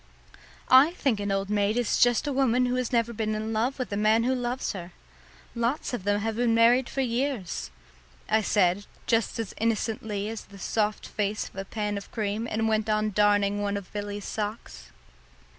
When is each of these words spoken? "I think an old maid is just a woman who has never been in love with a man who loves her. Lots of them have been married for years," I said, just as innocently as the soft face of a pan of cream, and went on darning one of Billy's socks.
"I 0.71 0.93
think 0.93 1.19
an 1.19 1.31
old 1.31 1.51
maid 1.51 1.77
is 1.77 1.99
just 1.99 2.25
a 2.25 2.33
woman 2.33 2.65
who 2.65 2.73
has 2.73 2.91
never 2.91 3.13
been 3.13 3.35
in 3.35 3.53
love 3.53 3.77
with 3.77 3.93
a 3.93 3.95
man 3.95 4.23
who 4.23 4.33
loves 4.33 4.71
her. 4.73 4.93
Lots 5.53 5.93
of 5.93 6.05
them 6.05 6.21
have 6.21 6.37
been 6.37 6.55
married 6.55 6.89
for 6.89 7.01
years," 7.01 7.69
I 8.27 8.41
said, 8.41 8.87
just 9.05 9.37
as 9.37 9.53
innocently 9.59 10.27
as 10.27 10.45
the 10.45 10.57
soft 10.57 11.05
face 11.07 11.49
of 11.49 11.55
a 11.55 11.65
pan 11.65 11.99
of 11.99 12.09
cream, 12.11 12.47
and 12.49 12.67
went 12.67 12.89
on 12.89 13.11
darning 13.11 13.61
one 13.61 13.77
of 13.77 13.93
Billy's 13.93 14.25
socks. 14.25 14.89